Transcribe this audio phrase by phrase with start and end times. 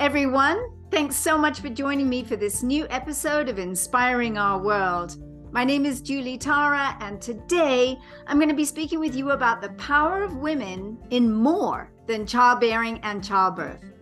[0.00, 0.58] everyone.
[0.90, 5.22] Thanks so much for joining me for this new episode of Inspiring Our World.
[5.52, 9.60] My name is Julie Tara, and today I'm going to be speaking with you about
[9.60, 13.92] the power of women in more than childbearing and childbirth.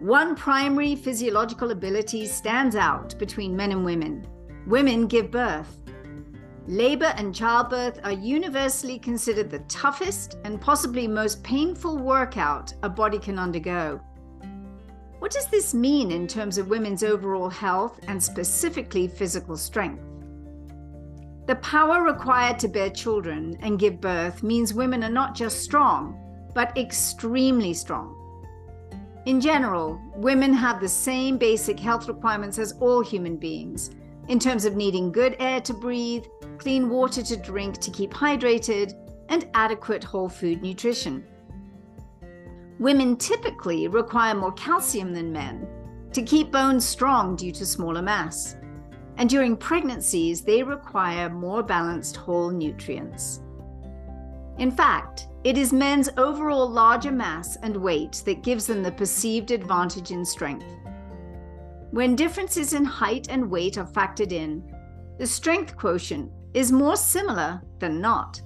[0.00, 4.26] One primary physiological ability stands out between men and women
[4.66, 5.80] women give birth.
[6.66, 13.18] Labor and childbirth are universally considered the toughest and possibly most painful workout a body
[13.18, 14.02] can undergo.
[15.18, 20.02] What does this mean in terms of women's overall health and specifically physical strength?
[21.46, 26.18] The power required to bear children and give birth means women are not just strong,
[26.54, 28.14] but extremely strong.
[29.26, 33.90] In general, women have the same basic health requirements as all human beings
[34.28, 36.24] in terms of needing good air to breathe,
[36.58, 38.92] clean water to drink to keep hydrated,
[39.28, 41.24] and adequate whole food nutrition.
[42.78, 45.66] Women typically require more calcium than men
[46.12, 48.56] to keep bones strong due to smaller mass.
[49.16, 53.40] And during pregnancies, they require more balanced whole nutrients.
[54.58, 59.50] In fact, it is men's overall larger mass and weight that gives them the perceived
[59.50, 60.66] advantage in strength.
[61.92, 64.62] When differences in height and weight are factored in,
[65.18, 68.42] the strength quotient is more similar than not.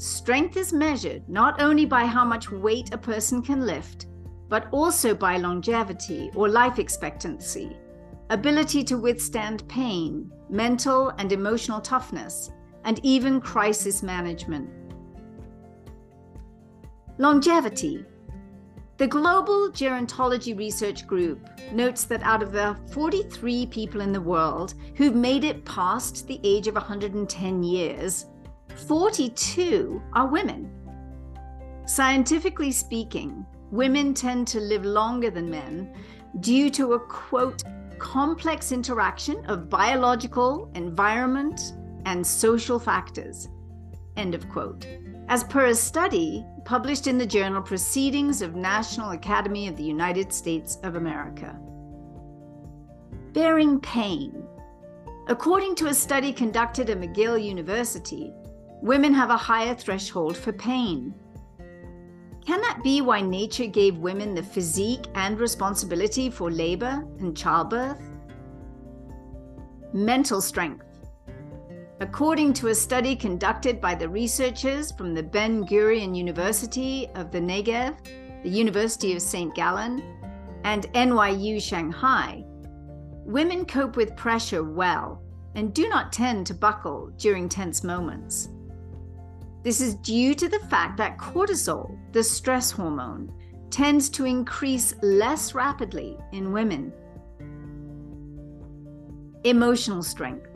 [0.00, 4.06] Strength is measured not only by how much weight a person can lift,
[4.48, 7.76] but also by longevity or life expectancy,
[8.30, 12.50] ability to withstand pain, mental and emotional toughness,
[12.84, 14.70] and even crisis management.
[17.18, 18.02] Longevity.
[18.96, 24.72] The Global Gerontology Research Group notes that out of the 43 people in the world
[24.94, 28.24] who've made it past the age of 110 years,
[28.76, 30.70] 42 are women.
[31.86, 35.92] Scientifically speaking, women tend to live longer than men
[36.40, 37.62] due to a quote,
[37.98, 41.74] complex interaction of biological, environment,
[42.06, 43.48] and social factors.
[44.16, 44.86] End of quote.
[45.28, 50.32] As per a study published in the journal Proceedings of National Academy of the United
[50.32, 51.58] States of America.
[53.32, 54.42] Bearing pain.
[55.28, 58.32] According to a study conducted at McGill University,
[58.82, 61.14] women have a higher threshold for pain.
[62.46, 68.00] Can that be why nature gave women the physique and responsibility for labor and childbirth?
[69.92, 70.86] Mental strength.
[72.00, 77.40] According to a study conducted by the researchers from the Ben Gurion University of the
[77.40, 77.94] Negev,
[78.42, 79.54] the University of St.
[79.54, 80.02] Gallen,
[80.64, 82.42] and NYU Shanghai,
[83.26, 85.22] women cope with pressure well
[85.54, 88.48] and do not tend to buckle during tense moments.
[89.62, 93.32] This is due to the fact that cortisol, the stress hormone,
[93.70, 96.92] tends to increase less rapidly in women.
[99.44, 100.48] Emotional strength.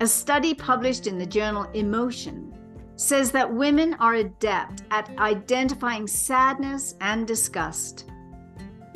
[0.00, 2.52] A study published in the journal Emotion
[2.96, 8.06] says that women are adept at identifying sadness and disgust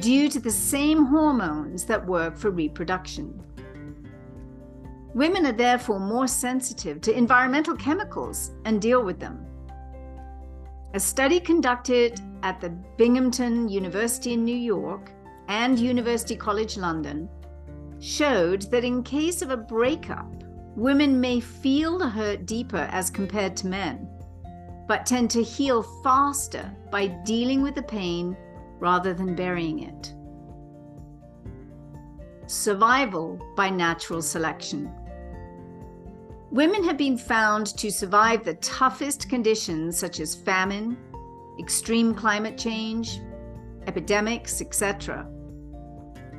[0.00, 3.42] due to the same hormones that work for reproduction.
[5.14, 9.44] Women are therefore more sensitive to environmental chemicals and deal with them.
[10.94, 15.10] A study conducted at the Binghamton University in New York
[15.48, 17.28] and University College London
[17.98, 20.26] showed that in case of a breakup,
[20.76, 24.08] women may feel the hurt deeper as compared to men,
[24.88, 28.36] but tend to heal faster by dealing with the pain
[28.78, 30.14] rather than burying it.
[32.46, 34.92] Survival by natural selection.
[36.50, 40.96] Women have been found to survive the toughest conditions such as famine,
[41.60, 43.20] extreme climate change,
[43.86, 45.28] epidemics, etc.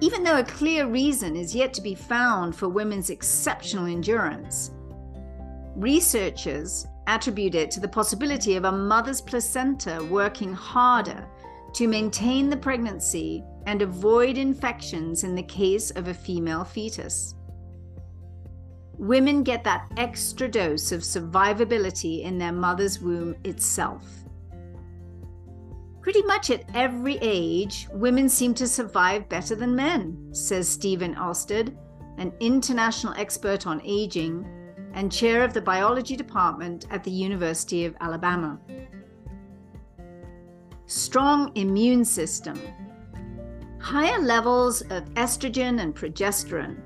[0.02, 4.72] Even though a clear reason is yet to be found for women's exceptional endurance,
[5.78, 11.26] researchers attribute it to the possibility of a mother's placenta working harder
[11.72, 17.36] to maintain the pregnancy and avoid infections in the case of a female fetus
[18.98, 24.06] women get that extra dose of survivability in their mother's womb itself.
[26.02, 31.78] Pretty much at every age, women seem to survive better than men, says Steven Austad,
[32.18, 34.46] an international expert on aging
[34.94, 38.60] and chair of the biology department at the University of Alabama.
[40.88, 42.60] Strong immune system.
[43.80, 46.82] Higher levels of estrogen and progesterone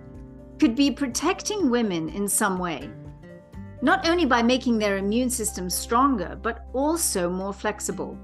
[0.60, 2.90] could be protecting women in some way,
[3.82, 8.18] not only by making their immune system stronger, but also more flexible.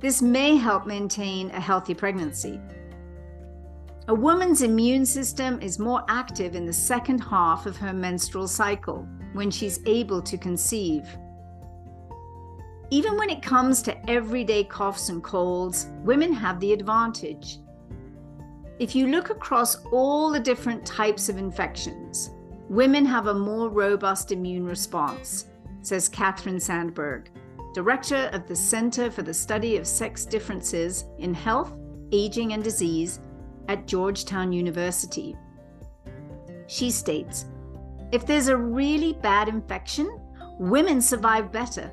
[0.00, 2.60] This may help maintain a healthy pregnancy.
[4.08, 9.06] A woman's immune system is more active in the second half of her menstrual cycle
[9.32, 11.06] when she's able to conceive.
[12.90, 17.58] Even when it comes to everyday coughs and colds, women have the advantage.
[18.78, 22.30] If you look across all the different types of infections,
[22.68, 25.46] women have a more robust immune response,
[25.82, 27.28] says Kathryn Sandberg,
[27.74, 31.72] director of the Center for the Study of Sex Differences in Health,
[32.12, 33.20] Aging, and Disease
[33.68, 35.36] at Georgetown University.
[36.66, 37.46] She states
[38.12, 40.20] if there's a really bad infection,
[40.58, 41.90] women survive better.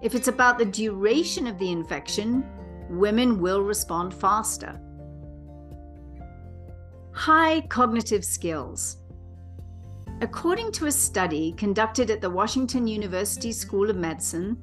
[0.00, 2.44] If it's about the duration of the infection,
[2.88, 4.80] women will respond faster.
[7.14, 8.98] High cognitive skills.
[10.20, 14.58] According to a study conducted at the Washington University School of Medicine,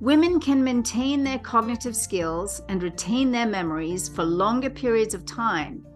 [0.00, 5.86] women can maintain their cognitive skills and retain their memories for longer periods of time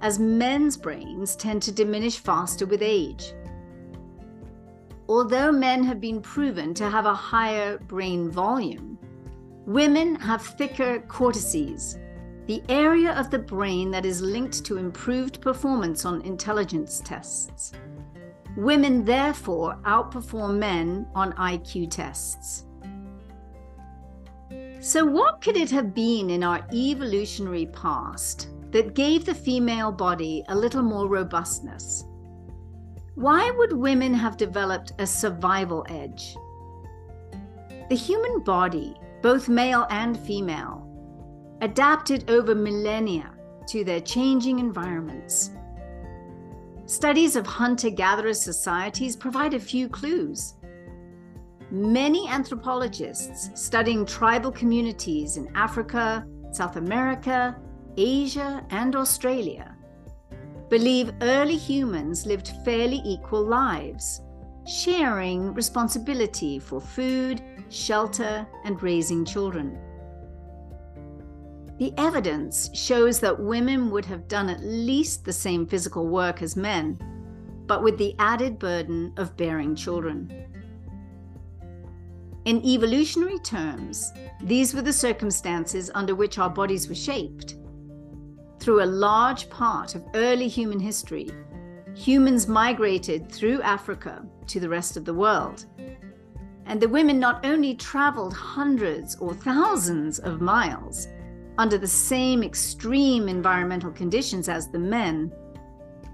[0.00, 3.34] as men's brains tend to diminish faster with age.
[5.08, 8.98] Although men have been proven to have a higher brain volume,
[9.66, 11.98] women have thicker cortices,
[12.46, 17.72] the area of the brain that is linked to improved performance on intelligence tests.
[18.56, 22.64] Women therefore outperform men on IQ tests.
[24.80, 30.42] So, what could it have been in our evolutionary past that gave the female body
[30.48, 32.04] a little more robustness.
[33.14, 36.36] Why would women have developed a survival edge?
[37.88, 40.83] The human body, both male and female,
[41.64, 43.32] adapted over millennia
[43.66, 45.50] to their changing environments.
[46.84, 50.54] Studies of hunter gatherer societies provide a few clues.
[51.70, 57.56] Many anthropologists studying tribal communities in Africa, South America,
[57.96, 59.74] Asia, and Australia
[60.68, 64.20] believe early humans lived fairly equal lives,
[64.66, 69.78] sharing responsibility for food, shelter, and raising children.
[71.78, 76.54] The evidence shows that women would have done at least the same physical work as
[76.54, 76.98] men,
[77.66, 80.32] but with the added burden of bearing children.
[82.44, 84.12] In evolutionary terms,
[84.42, 87.56] these were the circumstances under which our bodies were shaped
[88.60, 91.28] through a large part of early human history,
[91.94, 95.66] humans migrated through Africa to the rest of the world.
[96.66, 101.08] And the women not only traveled hundreds or thousands of miles
[101.58, 105.32] under the same extreme environmental conditions as the men,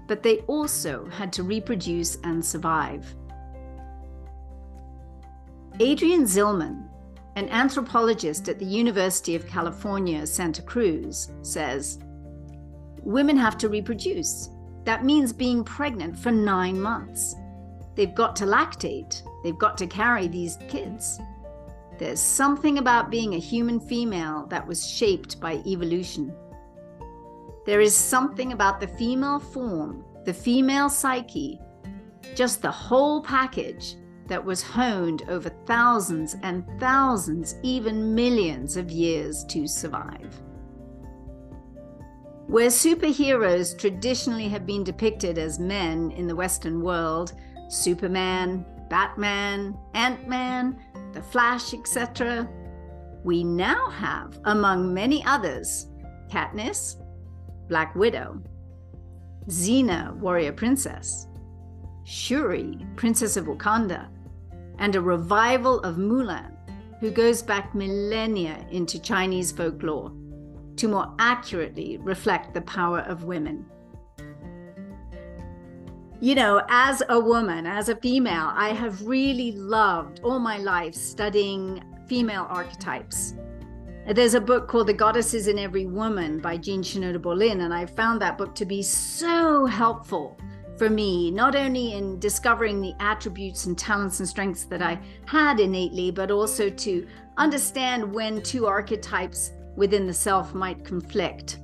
[0.07, 3.15] but they also had to reproduce and survive.
[5.81, 6.87] Adrienne Zihlman,
[7.35, 11.99] an anthropologist at the University of California, Santa Cruz, says
[13.01, 14.49] women have to reproduce.
[14.83, 17.35] That means being pregnant for nine months.
[17.95, 21.19] They've got to lactate, they've got to carry these kids.
[22.01, 26.33] There's something about being a human female that was shaped by evolution.
[27.67, 31.59] There is something about the female form, the female psyche,
[32.33, 39.45] just the whole package that was honed over thousands and thousands, even millions of years
[39.49, 40.41] to survive.
[42.47, 47.33] Where superheroes traditionally have been depicted as men in the Western world,
[47.69, 50.77] Superman, Batman, Ant Man,
[51.13, 52.47] The Flash, etc.,
[53.23, 55.87] we now have, among many others,
[56.29, 56.97] Katniss,
[57.69, 58.43] Black Widow,
[59.47, 61.27] Xena, Warrior Princess,
[62.03, 64.09] Shuri, Princess of Wakanda,
[64.77, 66.51] and a revival of Mulan,
[66.99, 70.11] who goes back millennia into Chinese folklore
[70.75, 73.65] to more accurately reflect the power of women.
[76.23, 80.93] You know, as a woman, as a female, I have really loved all my life
[80.93, 83.33] studying female archetypes.
[84.05, 87.87] There's a book called The Goddesses in Every Woman by Jean Shinoda Bolen, and I
[87.87, 90.37] found that book to be so helpful
[90.77, 95.59] for me, not only in discovering the attributes and talents and strengths that I had
[95.59, 101.57] innately, but also to understand when two archetypes within the self might conflict.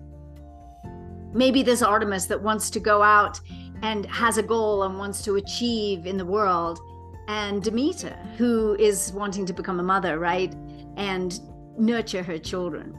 [1.33, 3.39] Maybe there's Artemis that wants to go out
[3.81, 6.79] and has a goal and wants to achieve in the world,
[7.27, 10.55] and Demeter, who is wanting to become a mother, right?
[10.95, 11.39] And
[11.77, 12.97] nurture her children.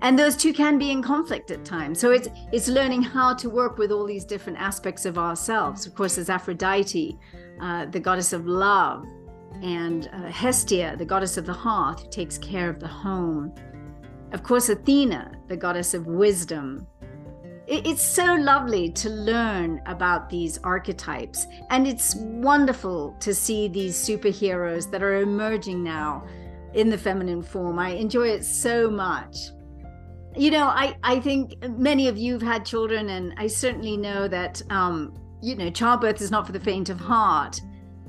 [0.00, 1.98] And those two can be in conflict at times.
[1.98, 5.86] So it's it's learning how to work with all these different aspects of ourselves.
[5.86, 7.18] Of course, there's Aphrodite,
[7.60, 9.04] uh, the goddess of love,
[9.62, 13.52] and uh, Hestia, the goddess of the hearth, who takes care of the home
[14.32, 16.86] of course, Athena, the goddess of wisdom.
[17.70, 24.90] It's so lovely to learn about these archetypes, and it's wonderful to see these superheroes
[24.90, 26.26] that are emerging now
[26.72, 27.78] in the feminine form.
[27.78, 29.50] I enjoy it so much.
[30.34, 34.28] You know, I, I think many of you have had children, and I certainly know
[34.28, 37.60] that, um, you know, childbirth is not for the faint of heart.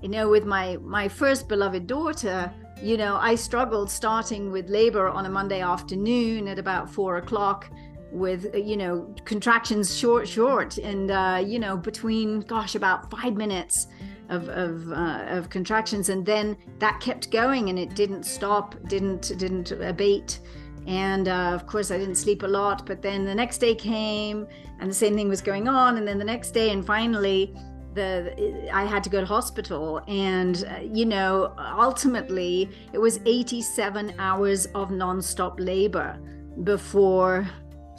[0.02, 2.50] You know, with my my first beloved daughter,
[2.82, 7.70] you know, I struggled starting with labor on a Monday afternoon at about four o'clock
[8.12, 13.88] with you know contractions short short and uh, you know between gosh about five minutes
[14.30, 16.10] of of, uh, of contractions.
[16.10, 20.40] And then that kept going and it didn't stop didn't didn't abate.
[20.88, 24.48] And uh, of course i didn't sleep a lot but then the next day came
[24.80, 25.98] and the same thing was going on.
[25.98, 27.54] And then the next day and finally
[27.96, 30.02] the I had to go to hospital.
[30.08, 36.20] And uh, you know ultimately it was 87 hours of nonstop labor
[36.64, 37.48] before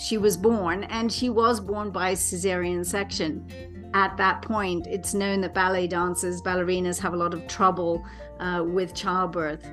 [0.00, 3.46] she was born and she was born by cesarean section.
[3.92, 8.04] At that point it's known that ballet dancers ballerinas have a lot of trouble
[8.38, 9.64] uh, with childbirth.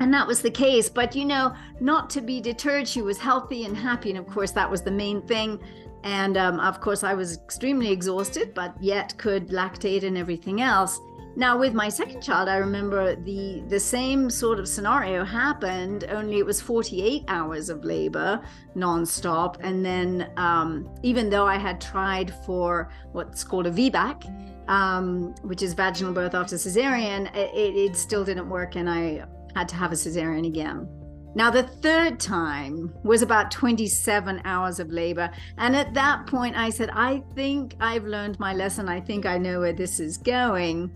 [0.00, 3.66] And that was the case but you know not to be deterred she was healthy
[3.66, 5.60] and happy and of course that was the main thing.
[6.02, 10.98] And um, of course, I was extremely exhausted, but yet could lactate and everything else.
[11.36, 16.04] Now, with my second child, I remember the the same sort of scenario happened.
[16.10, 18.40] Only it was 48 hours of labor,
[18.76, 25.34] nonstop, and then um, even though I had tried for what's called a VBAC, um,
[25.42, 29.76] which is vaginal birth after cesarean, it, it still didn't work, and I had to
[29.76, 30.99] have a cesarean again.
[31.34, 35.30] Now, the third time was about 27 hours of labor.
[35.58, 38.88] And at that point, I said, I think I've learned my lesson.
[38.88, 40.90] I think I know where this is going.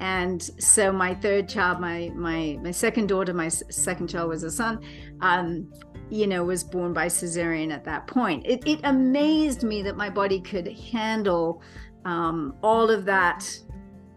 [0.00, 4.50] And so my third child, my my my second daughter, my second child was a
[4.50, 4.80] son,
[5.20, 5.72] um,
[6.08, 8.46] you know, was born by cesarean at that point.
[8.46, 11.62] It, it amazed me that my body could handle
[12.04, 13.48] um, all of that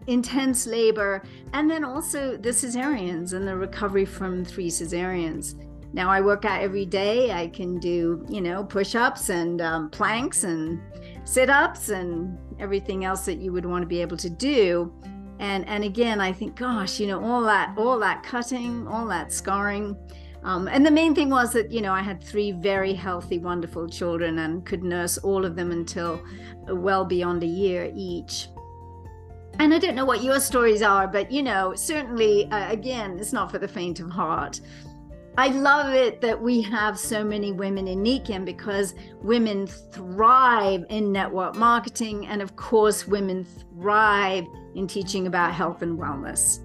[0.06, 5.54] intense labor, and then also the cesareans and the recovery from three cesareans.
[5.92, 7.32] Now I work out every day.
[7.32, 10.80] I can do, you know, push ups and um, planks and
[11.24, 14.92] sit ups and everything else that you would want to be able to do.
[15.38, 19.32] And and again, I think, gosh, you know, all that all that cutting, all that
[19.32, 19.96] scarring.
[20.44, 23.88] Um, and the main thing was that you know I had three very healthy, wonderful
[23.88, 26.22] children and could nurse all of them until
[26.68, 28.48] well beyond a year each
[29.58, 33.32] and I don't know what your stories are, but you know, certainly, uh, again, it's
[33.32, 34.60] not for the faint of heart.
[35.38, 41.10] I love it that we have so many women in Nikken because women thrive in
[41.10, 42.26] network marketing.
[42.26, 44.44] And of course, women thrive
[44.74, 46.58] in teaching about health and wellness.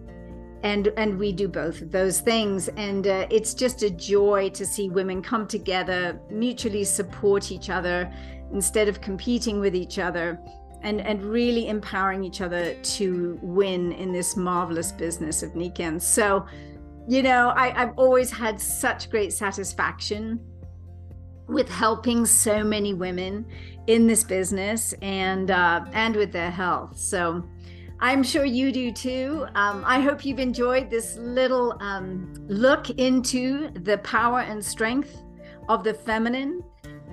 [0.63, 2.67] And, and we do both of those things.
[2.75, 8.11] And uh, it's just a joy to see women come together, mutually support each other
[8.51, 10.41] instead of competing with each other
[10.81, 16.01] and and really empowering each other to win in this marvelous business of Nikken.
[16.01, 16.45] So,
[17.07, 20.39] you know, I, I've always had such great satisfaction
[21.47, 23.45] with helping so many women
[23.87, 26.97] in this business and uh, and with their health.
[26.97, 27.43] So.
[27.99, 29.47] I'm sure you do too.
[29.55, 35.17] Um, I hope you've enjoyed this little um, look into the power and strength
[35.67, 36.63] of the feminine.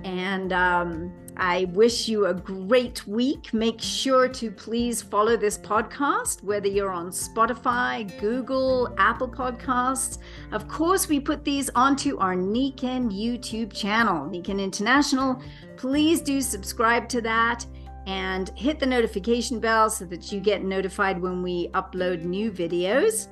[0.03, 3.53] And um, I wish you a great week.
[3.53, 10.19] Make sure to please follow this podcast, whether you're on Spotify, Google, Apple Podcasts.
[10.51, 15.41] Of course, we put these onto our Nikken YouTube channel, Nikken International.
[15.77, 17.65] Please do subscribe to that
[18.07, 23.27] and hit the notification bell so that you get notified when we upload new videos.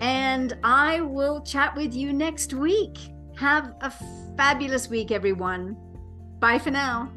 [0.00, 2.98] And I will chat with you next week.
[3.36, 3.92] Have a
[4.36, 5.76] fabulous week, everyone.
[6.38, 7.10] Bye for now.